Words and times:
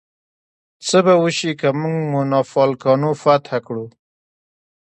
څه 0.87 0.97
به 1.05 1.13
وشي 1.23 1.51
که 1.59 1.69
موږ 1.81 1.97
مونافالکانو 2.13 3.09
فتح 3.21 3.55
کړو؟ 3.65 3.85